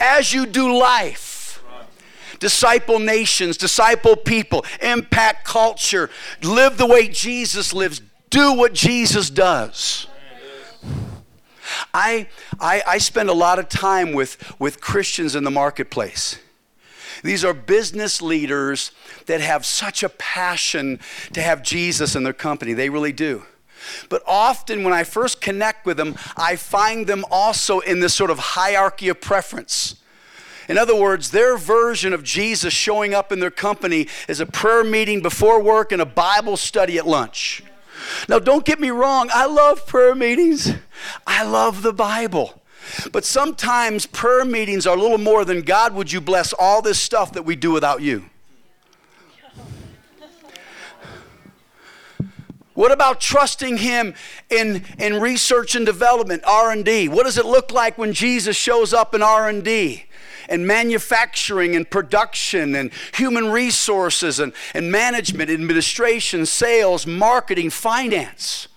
[0.00, 1.32] as you do life
[2.40, 6.10] disciple nations, disciple people, impact culture,
[6.42, 10.08] live the way Jesus lives, do what Jesus does.
[11.92, 12.28] I,
[12.60, 16.38] I, I spend a lot of time with, with Christians in the marketplace.
[17.22, 18.92] These are business leaders
[19.26, 21.00] that have such a passion
[21.32, 22.74] to have Jesus in their company.
[22.74, 23.44] They really do.
[24.08, 28.30] But often when I first connect with them, I find them also in this sort
[28.30, 29.96] of hierarchy of preference.
[30.68, 34.82] In other words, their version of Jesus showing up in their company is a prayer
[34.82, 37.62] meeting before work and a Bible study at lunch.
[38.28, 40.72] Now, don't get me wrong, I love prayer meetings,
[41.26, 42.62] I love the Bible.
[43.12, 46.98] But sometimes prayer meetings are a little more than God, would you bless all this
[46.98, 48.26] stuff that we do without you?
[52.74, 54.14] What about trusting him
[54.50, 57.08] in, in research and development, R&D?
[57.08, 60.06] What does it look like when Jesus shows up in R&D?
[60.48, 68.68] And manufacturing and production and human resources and, and management, administration, sales, marketing, finance.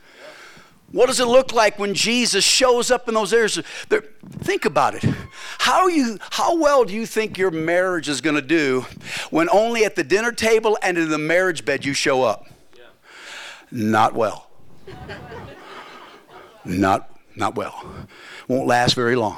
[0.92, 3.62] What does it look like when Jesus shows up in those areas?
[4.40, 5.04] think about it.
[5.60, 8.86] How, you, how well do you think your marriage is going to do
[9.30, 12.48] when only at the dinner table and in the marriage bed you show up?
[12.76, 12.84] Yeah.
[13.72, 14.50] Not well.
[16.64, 17.86] not, not well.
[18.48, 19.38] Won't last very long.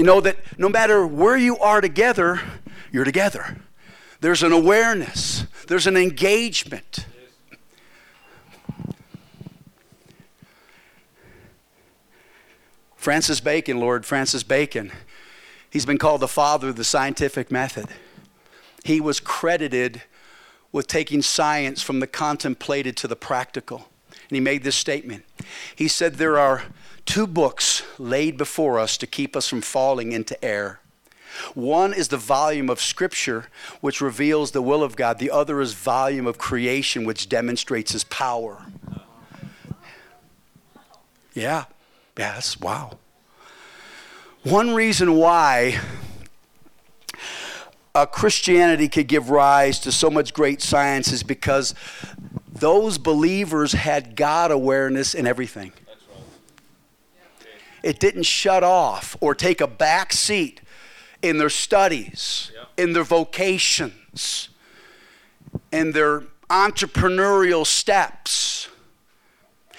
[0.00, 2.40] You know that no matter where you are together,
[2.90, 3.58] you're together.
[4.22, 7.04] There's an awareness, there's an engagement.
[12.96, 14.90] Francis Bacon, Lord Francis Bacon,
[15.68, 17.84] he's been called the father of the scientific method.
[18.84, 20.00] He was credited
[20.72, 23.90] with taking science from the contemplated to the practical.
[24.08, 25.26] And he made this statement.
[25.76, 26.62] He said, There are
[27.10, 30.78] two books laid before us to keep us from falling into error.
[31.54, 33.46] One is the volume of Scripture,
[33.80, 35.18] which reveals the will of God.
[35.18, 38.64] The other is volume of creation, which demonstrates His power.
[41.34, 41.64] Yeah,
[42.16, 42.98] yes, wow.
[44.44, 45.80] One reason why
[47.92, 51.74] a Christianity could give rise to so much great science is because
[52.52, 55.72] those believers had God awareness in everything.
[57.82, 60.60] It didn't shut off or take a back seat
[61.22, 64.48] in their studies, in their vocations,
[65.72, 68.68] in their entrepreneurial steps.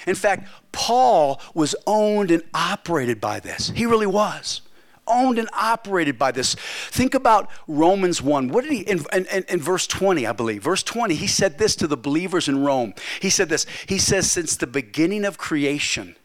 [0.08, 3.70] In fact, Paul was owned and operated by this.
[3.76, 4.62] He really was.
[5.08, 6.56] Owned and operated by this.
[6.56, 8.50] Think about Romans 1.
[8.50, 11.76] What did he, in, in, in, verse 20, I believe, verse 20, he said this
[11.78, 12.94] to the believers in Rome.
[13.20, 13.66] He said this.
[13.88, 16.16] He says, Since the beginning of creation,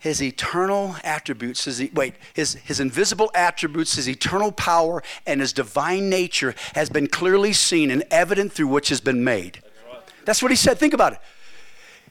[0.00, 6.08] his eternal attributes, his, wait, his, his invisible attributes, his eternal power, and his divine
[6.08, 9.62] nature has been clearly seen and evident through which has been made.
[10.24, 10.78] That's what he said.
[10.78, 11.18] Think about it.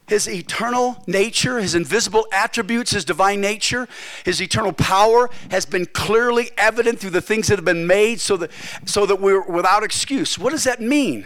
[0.07, 3.87] His eternal nature, his invisible attributes, his divine nature,
[4.23, 8.37] his eternal power has been clearly evident through the things that have been made so
[8.37, 8.51] that,
[8.85, 10.37] so that we're without excuse.
[10.37, 11.25] What does that mean?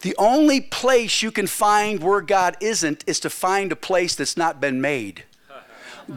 [0.00, 4.36] The only place you can find where God isn't is to find a place that's
[4.36, 5.24] not been made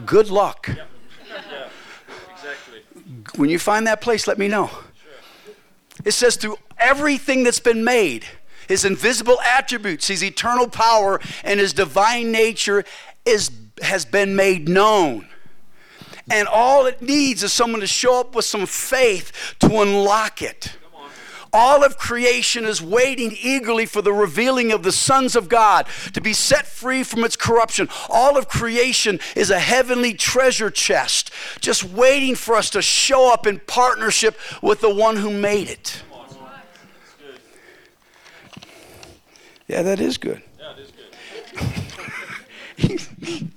[0.04, 0.68] good luck.
[0.68, 0.84] Yeah.
[1.28, 1.68] Yeah,
[2.32, 2.82] exactly.
[3.36, 4.68] When you find that place, let me know.
[4.68, 5.54] Sure.
[6.04, 8.24] It says, through everything that's been made,
[8.68, 12.84] his invisible attributes, his eternal power, and his divine nature
[13.24, 13.50] is,
[13.82, 15.28] has been made known.
[16.30, 20.76] And all it needs is someone to show up with some faith to unlock it.
[21.54, 26.20] All of creation is waiting eagerly for the revealing of the sons of God to
[26.20, 27.88] be set free from its corruption.
[28.10, 33.46] All of creation is a heavenly treasure chest just waiting for us to show up
[33.46, 36.02] in partnership with the one who made it.
[39.68, 40.42] Yeah, that is good.
[40.58, 40.74] Yeah,
[43.20, 43.50] good.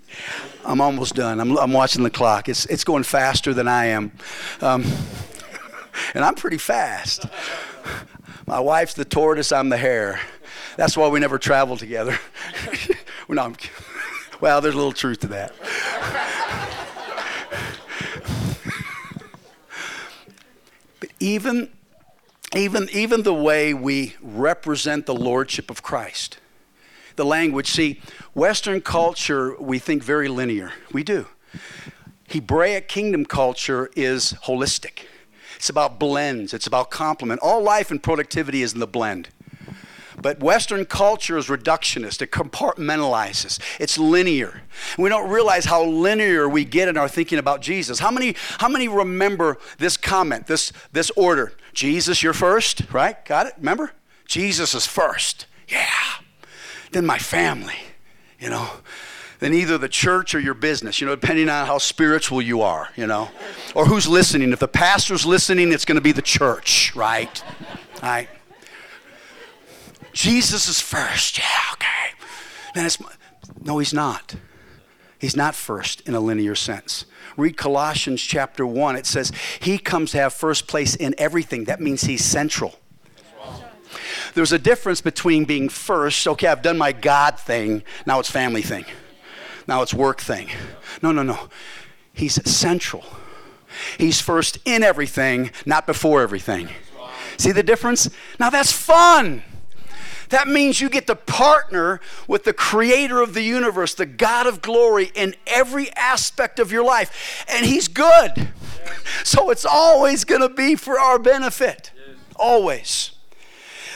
[0.63, 1.39] I'm almost done.
[1.39, 2.47] I'm, I'm, watching the clock.
[2.47, 4.11] It's, it's going faster than I am.
[4.61, 4.85] Um,
[6.13, 7.25] and I'm pretty fast.
[8.47, 10.21] My wife's the tortoise, I'm the hare.
[10.77, 12.17] That's why we never travel together.
[13.27, 13.53] well,
[14.39, 15.53] well, there's a little truth to that.
[21.01, 21.69] but even,
[22.55, 26.37] even, even the way we represent the lordship of Christ,
[27.17, 27.99] the language, see,
[28.33, 30.71] Western culture, we think very linear.
[30.93, 31.27] We do.
[32.29, 34.99] Hebraic kingdom culture is holistic.
[35.57, 37.41] It's about blends, it's about complement.
[37.43, 39.29] All life and productivity is in the blend.
[40.19, 42.21] But Western culture is reductionist.
[42.21, 43.59] It compartmentalizes.
[43.79, 44.61] It's linear.
[44.97, 47.99] We don't realize how linear we get in our thinking about Jesus.
[47.99, 51.53] How many, how many remember this comment, this, this order?
[51.73, 53.23] Jesus, you're first, right?
[53.25, 53.53] Got it?
[53.57, 53.91] Remember?
[54.25, 55.45] Jesus is first.
[55.67, 55.85] Yeah.
[56.91, 57.75] Then my family,
[58.39, 58.69] you know
[59.39, 62.89] than either the church or your business, you know, depending on how spiritual you are,
[62.95, 63.29] you know,
[63.75, 64.51] or who's listening.
[64.51, 67.43] If the pastor's listening, it's going to be the church, right?
[68.01, 68.29] Right?
[70.13, 71.37] Jesus is first.
[71.37, 72.17] Yeah, okay.
[72.73, 72.97] Then it's,
[73.61, 74.35] no, he's not.
[75.19, 77.05] He's not first in a linear sense.
[77.37, 78.95] Read Colossians chapter 1.
[78.95, 81.65] It says, He comes to have first place in everything.
[81.65, 82.75] That means He's central.
[84.33, 88.61] There's a difference between being first, okay, I've done my God thing, now it's family
[88.61, 88.85] thing,
[89.67, 90.49] now it's work thing.
[91.01, 91.49] No, no, no.
[92.13, 93.03] He's central.
[93.97, 96.69] He's first in everything, not before everything.
[97.37, 98.09] See the difference?
[98.39, 99.43] Now that's fun.
[100.29, 104.61] That means you get to partner with the creator of the universe, the God of
[104.61, 107.45] glory, in every aspect of your life.
[107.47, 108.49] And He's good.
[109.23, 111.91] So it's always going to be for our benefit.
[112.35, 113.11] Always.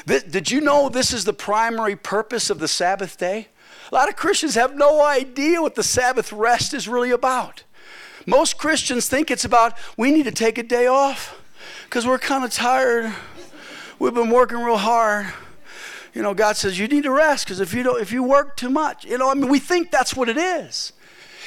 [0.06, 3.50] Did you know this is the primary purpose of the Sabbath day?
[3.92, 7.64] A lot of Christians have no idea what the Sabbath rest is really about.
[8.26, 11.42] Most Christians think it's about we need to take a day off
[11.86, 13.14] because we're kind of tired.
[14.00, 15.34] We've been working real hard.
[16.14, 18.56] You know, God says you need to rest because if you don't, if you work
[18.56, 20.94] too much, you know, I mean, we think that's what it is.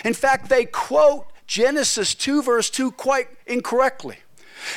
[0.05, 4.18] In fact, they quote Genesis 2 verse 2 quite incorrectly.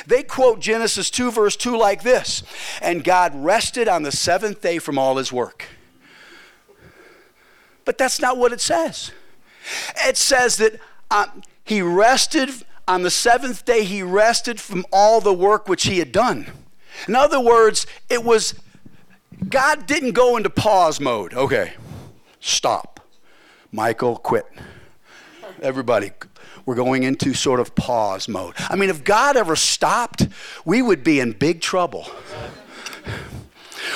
[0.06, 2.42] They quote Genesis 2, verse 2 like this
[2.82, 5.64] And God rested on the seventh day from all his work.
[7.88, 9.12] But that's not what it says.
[10.04, 10.78] It says that
[11.10, 12.50] um, he rested
[12.86, 16.48] on the seventh day, he rested from all the work which he had done.
[17.08, 18.60] In other words, it was
[19.48, 21.32] God didn't go into pause mode.
[21.32, 21.72] Okay,
[22.40, 23.00] stop.
[23.72, 24.44] Michael, quit.
[25.62, 26.10] Everybody,
[26.66, 28.54] we're going into sort of pause mode.
[28.68, 30.28] I mean, if God ever stopped,
[30.66, 32.06] we would be in big trouble.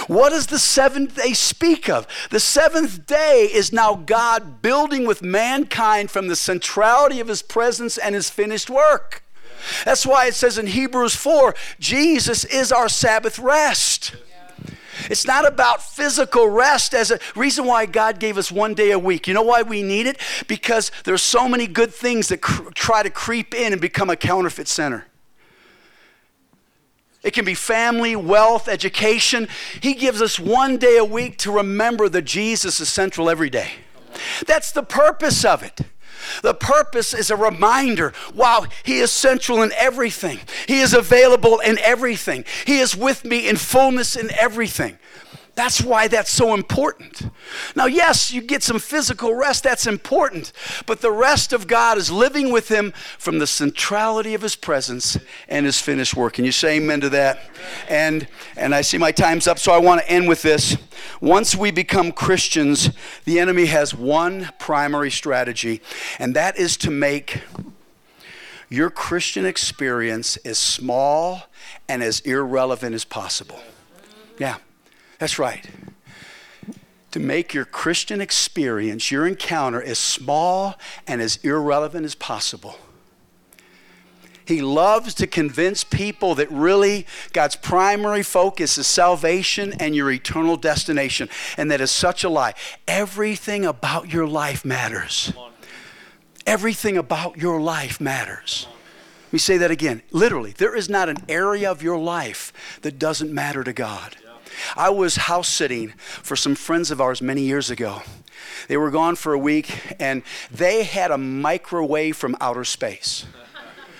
[0.06, 2.06] What does the seventh day speak of?
[2.30, 7.98] The seventh day is now God building with mankind from the centrality of his presence
[7.98, 9.22] and his finished work.
[9.84, 14.16] That's why it says in Hebrews 4 Jesus is our Sabbath rest.
[15.10, 18.98] It's not about physical rest as a reason why God gave us one day a
[18.98, 19.26] week.
[19.26, 20.18] You know why we need it?
[20.46, 24.16] Because there's so many good things that cr- try to creep in and become a
[24.16, 25.06] counterfeit center.
[27.22, 29.48] It can be family, wealth, education.
[29.80, 33.72] He gives us one day a week to remember that Jesus is central every day.
[34.46, 35.80] That's the purpose of it.
[36.42, 40.40] The purpose is a reminder wow, He is central in everything.
[40.66, 42.44] He is available in everything.
[42.66, 44.98] He is with me in fullness in everything.
[45.54, 47.30] That's why that's so important.
[47.76, 50.50] Now, yes, you get some physical rest, that's important,
[50.86, 55.18] but the rest of God is living with Him from the centrality of His presence
[55.48, 56.34] and His finished work.
[56.34, 57.40] Can you say amen to that?
[57.86, 58.26] And,
[58.56, 60.78] and I see my time's up, so I want to end with this.
[61.20, 62.90] Once we become Christians,
[63.26, 65.82] the enemy has one primary strategy,
[66.18, 67.42] and that is to make
[68.70, 71.42] your Christian experience as small
[71.90, 73.60] and as irrelevant as possible.
[74.38, 74.56] Yeah.
[75.22, 75.64] That's right.
[77.12, 80.74] To make your Christian experience, your encounter, as small
[81.06, 82.74] and as irrelevant as possible.
[84.44, 90.56] He loves to convince people that really God's primary focus is salvation and your eternal
[90.56, 91.28] destination.
[91.56, 92.54] And that is such a lie.
[92.88, 95.32] Everything about your life matters.
[96.48, 98.66] Everything about your life matters.
[99.26, 100.02] Let me say that again.
[100.10, 104.16] Literally, there is not an area of your life that doesn't matter to God.
[104.76, 108.02] I was house sitting for some friends of ours many years ago.
[108.68, 113.26] They were gone for a week and they had a microwave from outer space.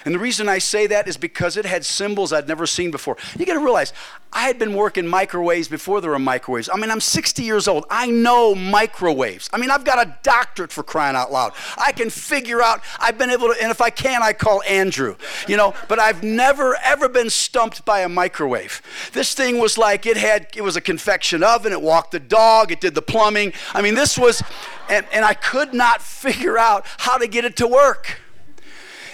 [0.04, 3.16] And the reason I say that is because it had symbols I'd never seen before.
[3.38, 3.92] You got to realize,
[4.32, 6.70] I had been working microwaves before there were microwaves.
[6.72, 7.84] I mean, I'm 60 years old.
[7.90, 9.50] I know microwaves.
[9.52, 11.52] I mean, I've got a doctorate for crying out loud.
[11.76, 15.16] I can figure out, I've been able to, and if I can, I call Andrew,
[15.46, 18.80] you know, but I've never, ever been stumped by a microwave.
[19.12, 22.72] This thing was like, it had, it was a convection oven, it walked the dog,
[22.72, 23.52] it did the plumbing.
[23.74, 24.42] I mean, this was,
[24.88, 28.21] and, and I could not figure out how to get it to work.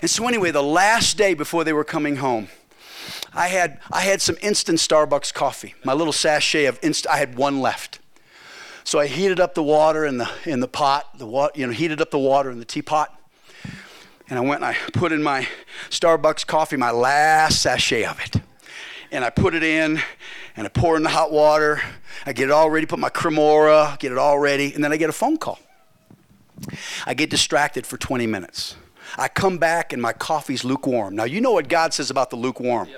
[0.00, 2.48] And so, anyway, the last day before they were coming home,
[3.34, 5.74] I had, I had some instant Starbucks coffee.
[5.84, 8.00] My little sachet of instant, I had one left.
[8.84, 11.72] So I heated up the water in the, in the pot, the wa- you know,
[11.72, 13.14] heated up the water in the teapot.
[14.30, 15.46] And I went and I put in my
[15.90, 18.40] Starbucks coffee, my last sachet of it.
[19.10, 20.00] And I put it in
[20.56, 21.80] and I pour in the hot water.
[22.24, 24.96] I get it all ready, put my cremora, get it all ready, and then I
[24.96, 25.58] get a phone call.
[27.06, 28.76] I get distracted for 20 minutes.
[29.18, 31.16] I come back and my coffee's lukewarm.
[31.16, 32.88] Now, you know what God says about the lukewarm.
[32.88, 32.96] Yeah,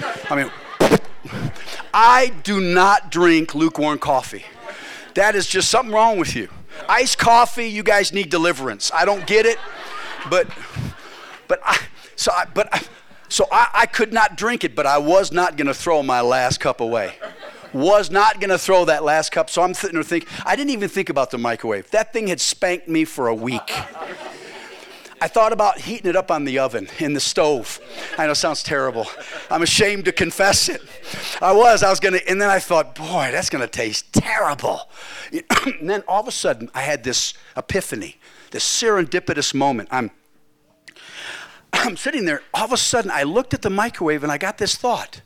[0.00, 0.16] yeah.
[0.30, 0.50] I mean,
[1.92, 4.44] I do not drink lukewarm coffee.
[5.14, 6.48] That is just something wrong with you.
[6.88, 8.92] Iced coffee, you guys need deliverance.
[8.94, 9.58] I don't get it,
[10.30, 10.46] but,
[11.48, 11.78] but I,
[12.14, 12.82] so I, but I,
[13.28, 16.20] so I, I could not drink it, but I was not going to throw my
[16.20, 17.14] last cup away.
[17.72, 19.50] was not going to throw that last cup.
[19.50, 21.90] So I'm sitting there thinking, I didn't even think about the microwave.
[21.90, 23.72] That thing had spanked me for a week.
[25.20, 27.80] I thought about heating it up on the oven, in the stove.
[28.18, 29.06] I know it sounds terrible.
[29.50, 30.82] I'm ashamed to confess it.
[31.40, 34.90] I was, I was gonna, and then I thought, boy, that's gonna taste terrible.
[35.32, 38.18] and then all of a sudden, I had this epiphany,
[38.50, 39.88] this serendipitous moment.
[39.90, 40.10] I'm,
[41.72, 44.58] I'm sitting there, all of a sudden, I looked at the microwave and I got
[44.58, 45.22] this thought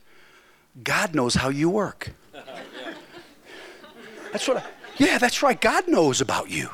[0.84, 2.12] God knows how you work.
[4.32, 4.62] That's what I,
[5.00, 5.58] yeah, that's right.
[5.58, 6.68] God knows about you.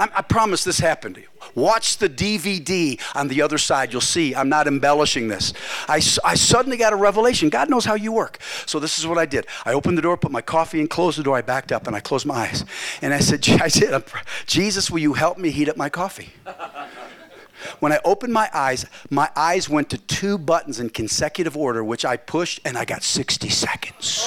[0.00, 1.26] I, I promise this happened to you.
[1.54, 3.92] Watch the DVD on the other side.
[3.92, 5.52] You'll see I'm not embellishing this.
[5.88, 7.50] I, I suddenly got a revelation.
[7.50, 8.38] God knows how you work.
[8.64, 9.46] So this is what I did.
[9.66, 11.36] I opened the door, put my coffee in, closed the door.
[11.36, 12.64] I backed up and I closed my eyes.
[13.02, 14.02] And I said, I said,
[14.46, 16.32] Jesus, will you help me heat up my coffee?
[17.80, 22.06] When I opened my eyes, my eyes went to two buttons in consecutive order, which
[22.06, 24.24] I pushed, and I got 60 seconds.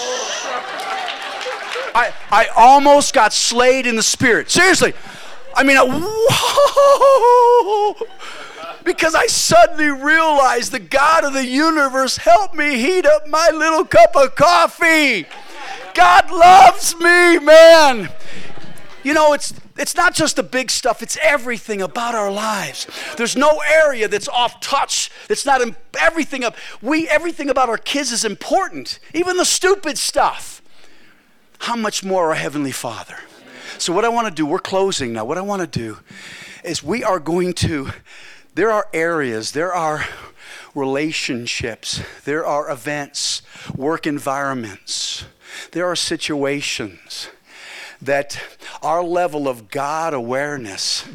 [1.96, 4.52] I, I almost got slayed in the spirit.
[4.52, 4.94] Seriously.
[5.56, 7.16] I mean, whoa!
[8.84, 13.86] Because I suddenly realized the God of the universe helped me heat up my little
[13.86, 15.26] cup of coffee.
[15.94, 18.10] God loves me, man.
[19.04, 22.88] You know, it's it's not just the big stuff, it's everything about our lives.
[23.18, 25.10] There's no area that's off touch.
[25.28, 25.62] That's not
[26.00, 29.00] everything of we everything about our kids is important.
[29.14, 30.62] Even the stupid stuff.
[31.60, 33.20] How much more our heavenly Father?
[33.78, 35.26] So, what I want to do, we're closing now.
[35.26, 36.00] What I want to do
[36.64, 37.90] is we are going to,
[38.56, 40.06] there are areas, there are
[40.76, 43.42] relationships, there are events,
[43.76, 45.26] work environments,
[45.72, 47.30] there are situations
[48.02, 48.40] that
[48.82, 51.06] our level of God awareness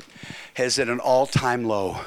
[0.56, 2.00] is at an all time low.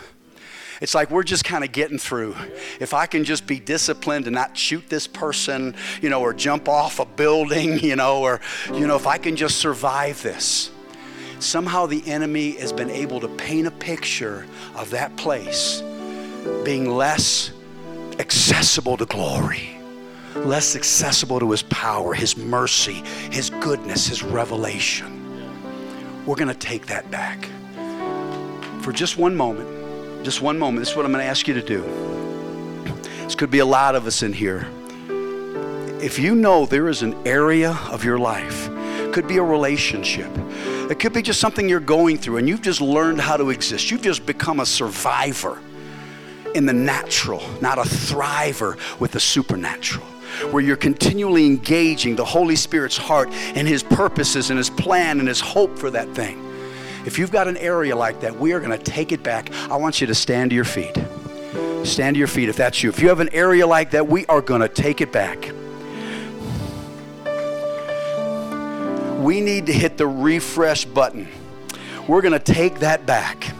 [0.81, 2.35] It's like we're just kind of getting through.
[2.79, 6.67] If I can just be disciplined and not shoot this person, you know, or jump
[6.67, 8.41] off a building, you know, or,
[8.73, 10.71] you know, if I can just survive this.
[11.39, 15.81] Somehow the enemy has been able to paint a picture of that place
[16.63, 17.51] being less
[18.19, 19.77] accessible to glory,
[20.35, 25.17] less accessible to his power, his mercy, his goodness, his revelation.
[26.25, 27.47] We're going to take that back.
[28.81, 29.80] For just one moment,
[30.23, 30.81] just one moment.
[30.81, 31.81] This is what I'm going to ask you to do.
[33.23, 34.67] This could be a lot of us in here.
[36.01, 38.69] If you know there is an area of your life,
[39.13, 40.29] could be a relationship,
[40.89, 43.91] it could be just something you're going through and you've just learned how to exist.
[43.91, 45.59] You've just become a survivor
[46.55, 50.05] in the natural, not a thriver with the supernatural
[50.51, 55.27] where you're continually engaging the Holy Spirit's heart and His purposes and His plan and
[55.27, 56.50] His hope for that thing.
[57.05, 59.51] If you've got an area like that, we are going to take it back.
[59.69, 60.95] I want you to stand to your feet.
[61.83, 62.89] Stand to your feet if that's you.
[62.89, 65.51] If you have an area like that, we are going to take it back.
[69.19, 71.27] We need to hit the refresh button.
[72.07, 73.51] We're going to take that back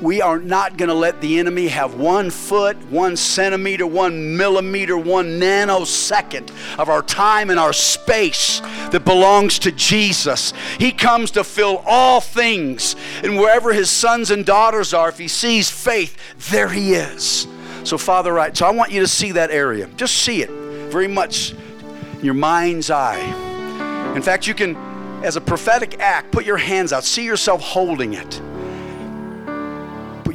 [0.00, 4.96] we are not going to let the enemy have one foot, one centimeter, one millimeter,
[4.96, 10.52] one nanosecond of our time and our space that belongs to Jesus.
[10.78, 12.94] He comes to fill all things.
[13.24, 16.16] And wherever his sons and daughters are, if he sees faith,
[16.50, 17.48] there he is.
[17.82, 18.56] So, Father, right.
[18.56, 19.88] So I want you to see that area.
[19.96, 24.14] Just see it very much in your mind's eye.
[24.14, 24.76] In fact, you can,
[25.24, 27.04] as a prophetic act, put your hands out.
[27.04, 28.40] See yourself holding it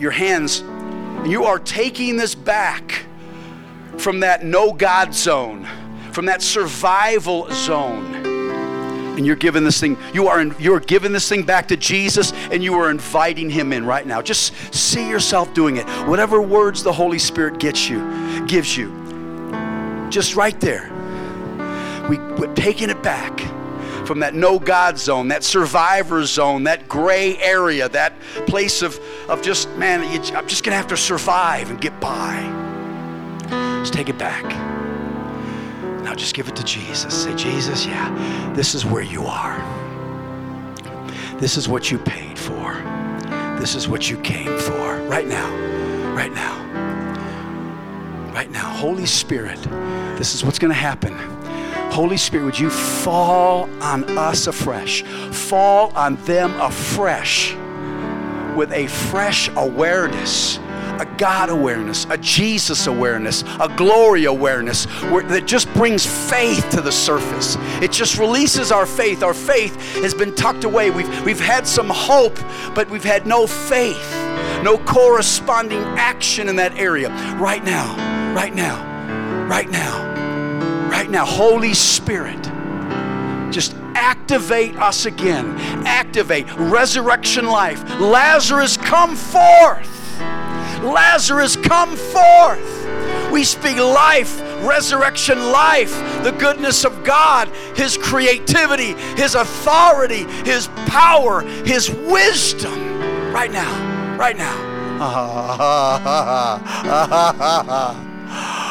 [0.03, 3.05] your hands, and you are taking this back
[3.97, 5.67] from that no God zone,
[6.11, 8.13] from that survival zone.
[9.15, 12.33] And you're giving this thing, you are in, you're giving this thing back to Jesus
[12.51, 14.23] and you are inviting him in right now.
[14.23, 15.87] Just see yourself doing it.
[16.07, 18.89] Whatever words the Holy Spirit gets you, gives you.
[20.09, 20.91] Just right there.
[22.09, 23.39] We, we're taking it back
[24.05, 28.99] from that no God zone, that survivor zone, that gray area, that place of,
[29.29, 30.01] of just, man,
[30.35, 32.41] I'm just going to have to survive and get by.
[33.79, 34.43] Just take it back.
[36.03, 37.23] Now just give it to Jesus.
[37.23, 39.57] Say, Jesus, yeah, this is where you are.
[41.37, 42.73] This is what you paid for.
[43.59, 44.97] This is what you came for.
[45.03, 45.49] Right now.
[46.13, 46.59] Right now.
[48.33, 48.69] Right now.
[48.69, 49.61] Holy Spirit,
[50.17, 51.13] this is what's going to happen
[51.91, 57.53] Holy Spirit, would you fall on us afresh, fall on them afresh
[58.55, 60.59] with a fresh awareness
[60.99, 66.91] a God awareness, a Jesus awareness, a glory awareness that just brings faith to the
[66.91, 67.57] surface.
[67.81, 69.23] It just releases our faith.
[69.23, 70.91] Our faith has been tucked away.
[70.91, 72.37] We've, we've had some hope,
[72.75, 74.13] but we've had no faith,
[74.63, 77.09] no corresponding action in that area.
[77.37, 80.12] Right now, right now, right now
[81.13, 82.41] now, Holy Spirit,
[83.53, 85.55] just activate us again.
[85.85, 87.83] Activate resurrection life.
[87.99, 90.19] Lazarus, come forth.
[90.81, 93.31] Lazarus, come forth.
[93.31, 95.93] We speak life, resurrection life,
[96.23, 102.73] the goodness of God, His creativity, His authority, His power, His wisdom.
[103.31, 104.71] Right now, right now.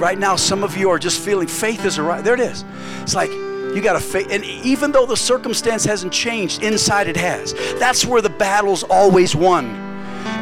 [0.00, 2.26] right now, some of you are just feeling faith is arrived.
[2.26, 2.64] There it is.
[3.02, 4.28] It's like you got to faith.
[4.30, 7.52] And even though the circumstance hasn't changed, inside it has.
[7.78, 9.86] That's where the battle's always won.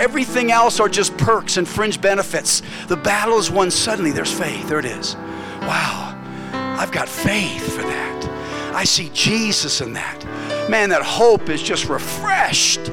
[0.01, 2.63] Everything else are just perks and fringe benefits.
[2.87, 4.13] The battle is won suddenly.
[4.13, 4.69] There's faith.
[4.69, 5.17] There it is.
[5.63, 6.15] Wow.
[6.79, 8.75] I've got faith for that.
[8.75, 10.25] I see Jesus in that.
[10.71, 12.85] Man, that hope is just refreshed.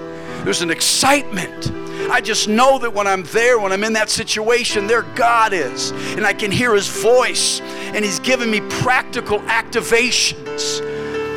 [0.43, 1.72] There's an excitement.
[2.10, 5.91] I just know that when I'm there, when I'm in that situation, there God is.
[5.91, 10.82] And I can hear His voice, and He's given me practical activations.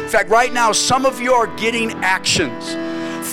[0.03, 2.75] In fact, right now, some of you are getting actions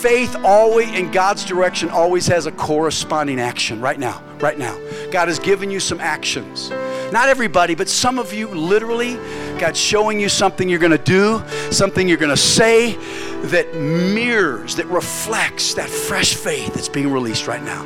[0.05, 4.21] faith always in God's direction always has a corresponding action right now.
[4.39, 4.77] Right now.
[5.09, 6.69] God has given you some actions.
[7.11, 9.15] Not everybody, but some of you literally,
[9.59, 12.95] God's showing you something you're going to do, something you're going to say
[13.43, 17.83] that mirrors, that reflects that fresh faith that's being released right now.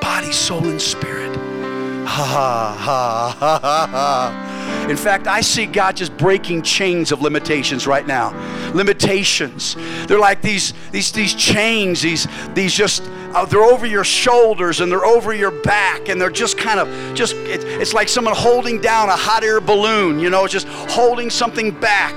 [0.00, 1.36] Body, soul, and spirit.
[2.06, 4.86] Ha ha ha ha ha ha.
[4.88, 8.32] In fact, I see God just breaking chains of limitations right now.
[8.72, 9.76] Limitations.
[10.06, 12.00] They're like these these these chains.
[12.00, 16.30] These these just uh, they're over your shoulders and they're over your back and they're
[16.30, 20.18] just kind of just it, it's like someone holding down a hot air balloon.
[20.18, 22.14] You know, just holding something back.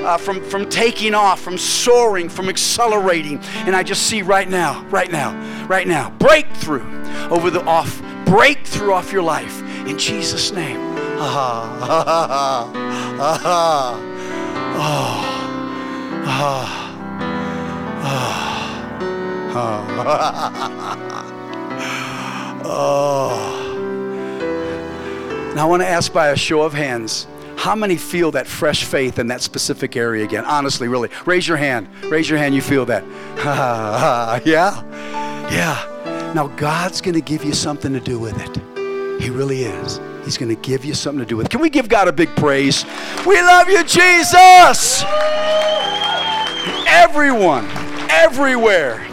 [0.00, 3.38] Uh, from, from taking off, from soaring, from accelerating.
[3.66, 5.36] And I just see right now, right now,
[5.66, 6.86] right now, breakthrough
[7.28, 10.80] over the off, breakthrough off your life in Jesus' name.
[11.22, 12.70] Ah, ah,
[16.32, 16.79] ah,
[22.64, 23.56] oh.
[25.54, 28.84] Now, I want to ask by a show of hands how many feel that fresh
[28.84, 30.46] faith in that specific area again?
[30.46, 31.10] Honestly, really.
[31.26, 31.88] Raise your hand.
[32.04, 33.04] Raise your hand, you feel that.
[34.46, 34.82] yeah?
[35.50, 36.32] Yeah.
[36.34, 39.20] Now, God's going to give you something to do with it.
[39.20, 40.00] He really is.
[40.24, 41.50] He's going to give you something to do with.
[41.50, 42.86] Can we give God a big praise?
[43.26, 45.02] We love you, Jesus.
[46.86, 47.66] Everyone,
[48.10, 49.06] everywhere,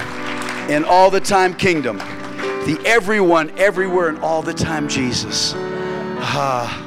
[0.70, 1.98] in all the time kingdom.
[1.98, 5.54] The everyone, everywhere, and all the time Jesus.
[6.20, 6.84] Ah,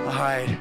[0.00, 0.58] all right.